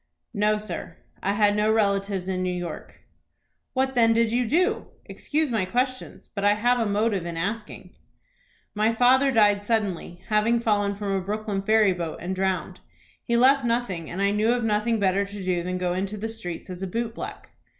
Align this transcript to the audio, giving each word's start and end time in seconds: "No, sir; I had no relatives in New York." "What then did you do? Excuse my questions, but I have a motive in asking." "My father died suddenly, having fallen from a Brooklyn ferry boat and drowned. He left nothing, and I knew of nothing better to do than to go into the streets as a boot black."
"No, 0.33 0.57
sir; 0.57 0.97
I 1.21 1.33
had 1.33 1.55
no 1.55 1.71
relatives 1.71 2.27
in 2.27 2.41
New 2.41 2.49
York." 2.51 3.01
"What 3.73 3.93
then 3.93 4.13
did 4.13 4.31
you 4.31 4.47
do? 4.47 4.87
Excuse 5.05 5.51
my 5.51 5.63
questions, 5.63 6.27
but 6.33 6.43
I 6.43 6.55
have 6.55 6.79
a 6.79 6.87
motive 6.87 7.27
in 7.27 7.37
asking." 7.37 7.93
"My 8.73 8.93
father 8.95 9.31
died 9.31 9.63
suddenly, 9.63 10.23
having 10.29 10.59
fallen 10.59 10.95
from 10.95 11.11
a 11.13 11.21
Brooklyn 11.21 11.61
ferry 11.61 11.93
boat 11.93 12.17
and 12.19 12.33
drowned. 12.35 12.79
He 13.23 13.37
left 13.37 13.63
nothing, 13.63 14.09
and 14.09 14.23
I 14.23 14.31
knew 14.31 14.53
of 14.53 14.63
nothing 14.63 14.97
better 14.99 15.23
to 15.23 15.43
do 15.45 15.61
than 15.61 15.75
to 15.75 15.79
go 15.79 15.93
into 15.93 16.17
the 16.17 16.29
streets 16.29 16.71
as 16.71 16.81
a 16.81 16.87
boot 16.87 17.13
black." 17.13 17.51